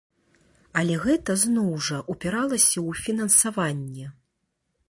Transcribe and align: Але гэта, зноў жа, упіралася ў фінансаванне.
Але 0.81 0.95
гэта, 1.03 1.35
зноў 1.43 1.69
жа, 1.89 1.99
упіралася 2.15 2.73
ў 2.87 3.05
фінансаванне. 3.05 4.07